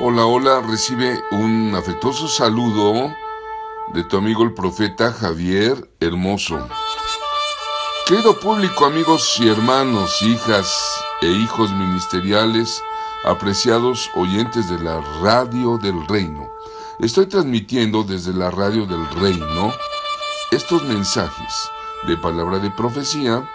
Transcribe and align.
Hola, 0.00 0.26
hola, 0.26 0.60
recibe 0.60 1.24
un 1.32 1.74
afectuoso 1.74 2.28
saludo 2.28 3.12
de 3.92 4.04
tu 4.04 4.16
amigo 4.16 4.44
el 4.44 4.54
profeta 4.54 5.12
Javier 5.12 5.90
Hermoso. 5.98 6.68
Querido 8.06 8.38
público, 8.38 8.84
amigos 8.84 9.40
y 9.40 9.48
hermanos, 9.48 10.22
hijas 10.22 10.72
e 11.20 11.26
hijos 11.26 11.72
ministeriales, 11.72 12.80
apreciados 13.24 14.08
oyentes 14.14 14.70
de 14.70 14.78
la 14.78 15.00
radio 15.20 15.78
del 15.78 16.06
reino, 16.06 16.48
estoy 17.00 17.26
transmitiendo 17.26 18.04
desde 18.04 18.32
la 18.32 18.52
radio 18.52 18.86
del 18.86 19.04
reino 19.10 19.72
estos 20.52 20.84
mensajes 20.84 21.68
de 22.06 22.16
palabra 22.16 22.60
de 22.60 22.70
profecía 22.70 23.50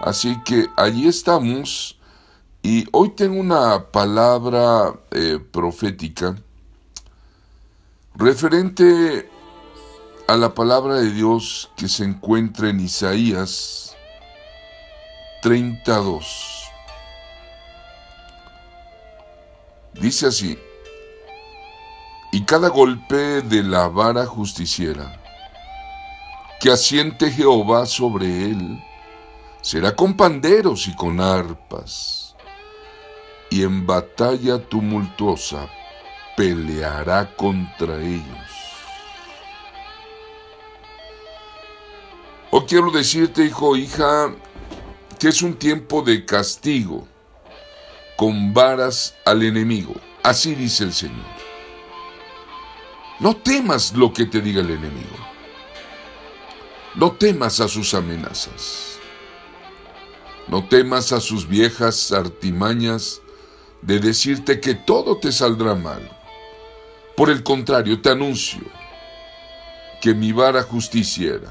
Así 0.00 0.40
que 0.44 0.68
allí 0.76 1.08
estamos 1.08 1.98
y 2.62 2.86
hoy 2.92 3.10
tengo 3.10 3.40
una 3.40 3.90
palabra 3.90 4.94
eh, 5.10 5.40
profética 5.50 6.36
referente 8.14 9.28
a 10.28 10.36
la 10.36 10.54
palabra 10.54 10.94
de 10.96 11.10
Dios 11.10 11.72
que 11.76 11.88
se 11.88 12.04
encuentra 12.04 12.68
en 12.68 12.78
Isaías 12.78 13.96
32. 15.42 16.70
Dice 19.94 20.28
así, 20.28 20.56
cada 22.44 22.68
golpe 22.68 23.42
de 23.42 23.62
la 23.62 23.88
vara 23.88 24.26
justiciera 24.26 25.20
que 26.60 26.70
asiente 26.70 27.30
Jehová 27.30 27.84
sobre 27.86 28.26
él, 28.26 28.82
será 29.60 29.94
con 29.94 30.14
panderos 30.14 30.88
y 30.88 30.96
con 30.96 31.20
arpas, 31.20 32.34
y 33.50 33.62
en 33.62 33.86
batalla 33.86 34.58
tumultuosa 34.58 35.68
peleará 36.36 37.34
contra 37.36 38.00
ellos. 38.00 38.24
O 42.50 42.64
quiero 42.64 42.90
decirte, 42.90 43.44
hijo, 43.44 43.76
hija, 43.76 44.32
que 45.18 45.28
es 45.28 45.42
un 45.42 45.54
tiempo 45.54 46.02
de 46.02 46.24
castigo 46.24 47.06
con 48.16 48.54
varas 48.54 49.14
al 49.24 49.42
enemigo. 49.42 49.94
Así 50.22 50.54
dice 50.54 50.84
el 50.84 50.92
Señor. 50.92 51.43
No 53.24 53.34
temas 53.34 53.94
lo 53.94 54.12
que 54.12 54.26
te 54.26 54.42
diga 54.42 54.60
el 54.60 54.68
enemigo. 54.68 55.16
No 56.94 57.12
temas 57.12 57.58
a 57.58 57.68
sus 57.68 57.94
amenazas. 57.94 58.98
No 60.46 60.68
temas 60.68 61.10
a 61.10 61.20
sus 61.20 61.48
viejas 61.48 62.12
artimañas 62.12 63.22
de 63.80 63.98
decirte 63.98 64.60
que 64.60 64.74
todo 64.74 65.16
te 65.16 65.32
saldrá 65.32 65.74
mal. 65.74 66.06
Por 67.16 67.30
el 67.30 67.42
contrario, 67.42 68.02
te 68.02 68.10
anuncio 68.10 68.60
que 70.02 70.12
mi 70.12 70.32
vara 70.32 70.62
justiciera 70.62 71.48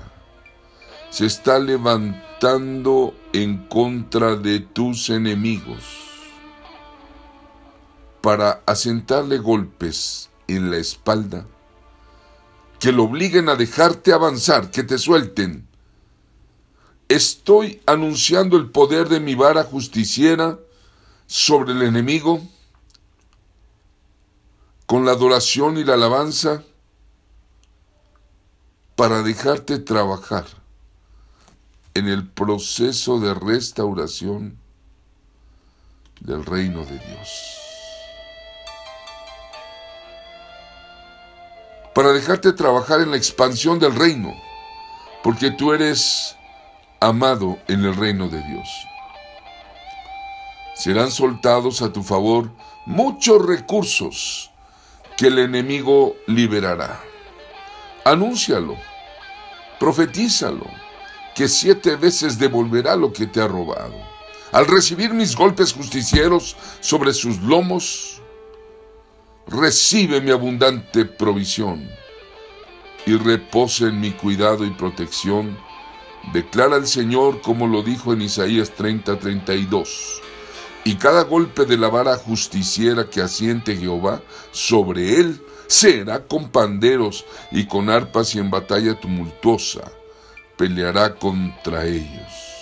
se 1.10 1.26
está 1.26 1.58
levantando 1.58 3.16
en 3.34 3.66
contra 3.66 4.36
de 4.36 4.60
tus 4.60 5.10
enemigos 5.10 5.84
para 8.22 8.62
asentarle 8.68 9.40
golpes 9.40 10.30
en 10.48 10.70
la 10.70 10.78
espalda 10.78 11.48
que 12.84 12.92
lo 12.92 13.06
obliguen 13.06 13.48
a 13.48 13.56
dejarte 13.56 14.12
avanzar, 14.12 14.70
que 14.70 14.84
te 14.84 14.98
suelten. 14.98 15.66
Estoy 17.08 17.82
anunciando 17.86 18.58
el 18.58 18.72
poder 18.72 19.08
de 19.08 19.22
mi 19.22 19.36
vara 19.36 19.64
justiciera 19.64 20.60
sobre 21.26 21.72
el 21.72 21.82
enemigo 21.82 22.42
con 24.86 25.06
la 25.06 25.14
adoración 25.14 25.78
y 25.78 25.86
la 25.86 25.94
alabanza 25.94 26.62
para 28.98 29.24
dejarte 29.24 29.80
trabajar 29.80 30.46
en 31.94 32.10
el 32.10 32.28
proceso 32.28 33.18
de 33.22 33.34
restauración 33.34 34.58
del 36.20 36.46
reino 36.46 36.84
de 36.84 37.00
Dios. 37.00 37.63
Para 41.94 42.12
dejarte 42.12 42.54
trabajar 42.54 43.02
en 43.02 43.12
la 43.12 43.18
expansión 43.18 43.80
del 43.80 43.96
reino, 43.96 44.34
porque 45.24 45.52
tú 45.52 45.74
eres 45.74 46.36
amado 47.00 47.60
en 47.68 47.84
el 47.86 47.96
reino 47.96 48.30
de 48.30 48.42
Dios. 48.42 48.68
Serán 50.76 51.12
soltados 51.12 51.82
a 51.82 51.94
tu 51.94 52.02
favor 52.02 52.52
muchos 52.86 53.46
recursos 53.46 54.52
que 55.18 55.28
el 55.28 55.40
enemigo 55.40 56.16
liberará. 56.28 57.00
Anúncialo, 58.04 58.76
profetízalo, 59.80 60.66
que 61.36 61.48
siete 61.48 61.96
veces 61.96 62.40
devolverá 62.40 62.96
lo 62.96 63.14
que 63.14 63.28
te 63.28 63.42
ha 63.42 63.48
robado. 63.48 63.96
Al 64.52 64.68
recibir 64.68 65.14
mis 65.14 65.36
golpes 65.36 65.74
justicieros 65.74 66.56
sobre 66.80 67.14
sus 67.14 67.40
lomos, 67.42 68.13
recibe 69.48 70.22
mi 70.22 70.32
abundante 70.32 71.06
provisión 71.06 71.88
y 73.06 73.16
repose 73.18 73.86
en 73.86 74.00
mi 74.00 74.12
cuidado 74.12 74.66
y 74.66 74.72
protección, 74.72 75.58
declara 76.32 76.78
el 76.78 76.88
Señor 76.88 77.42
como 77.42 77.68
lo 77.68 77.84
dijo 77.84 78.14
en 78.14 78.22
Isaías 78.22 78.72
30:32. 78.76 80.22
Y 80.86 80.96
cada 80.96 81.24
golpe 81.24 81.66
de 81.66 81.78
la 81.78 81.90
vara 81.90 82.16
justiciera 82.18 83.10
que 83.10 83.22
asiente 83.22 83.76
Jehová 83.78 84.22
sobre 84.52 85.20
él 85.20 85.42
será 85.68 86.28
con 86.28 86.50
panderos 86.50 87.26
y 87.52 87.66
con 87.66 87.90
arpas 87.90 88.36
y 88.36 88.40
en 88.40 88.50
batalla 88.50 89.00
tumultuosa 89.00 89.92
peleará 90.58 91.16
contra 91.16 91.86
ellos. 91.86 92.53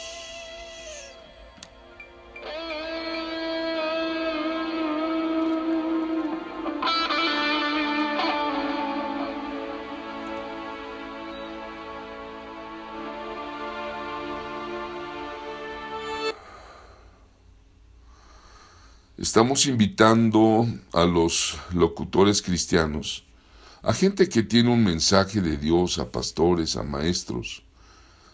Estamos 19.21 19.67
invitando 19.67 20.67
a 20.93 21.05
los 21.05 21.55
locutores 21.75 22.41
cristianos, 22.41 23.23
a 23.83 23.93
gente 23.93 24.27
que 24.27 24.41
tiene 24.41 24.71
un 24.71 24.83
mensaje 24.83 25.41
de 25.41 25.57
Dios, 25.57 25.99
a 25.99 26.09
pastores, 26.09 26.75
a 26.75 26.81
maestros, 26.81 27.61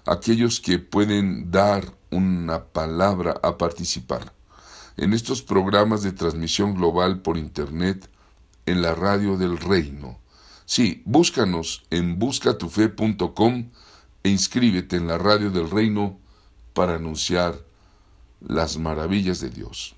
aquellos 0.06 0.62
que 0.62 0.80
pueden 0.80 1.52
dar 1.52 1.94
una 2.10 2.64
palabra 2.64 3.38
a 3.44 3.58
participar 3.58 4.32
en 4.96 5.12
estos 5.12 5.42
programas 5.42 6.04
de 6.04 6.14
transmisión 6.14 6.74
global 6.74 7.22
por 7.22 7.38
Internet 7.38 8.10
en 8.66 8.82
la 8.82 8.96
radio 8.96 9.36
del 9.36 9.58
reino. 9.58 10.18
Sí, 10.64 11.04
búscanos 11.04 11.84
en 11.90 12.18
buscatufe.com 12.18 13.72
e 14.24 14.30
inscríbete 14.30 14.96
en 14.96 15.08
la 15.08 15.18
radio 15.18 15.52
del 15.52 15.70
reino 15.70 16.18
para 16.74 16.96
anunciar 16.96 17.60
las 18.40 18.78
maravillas 18.78 19.42
de 19.42 19.50
Dios. 19.50 19.97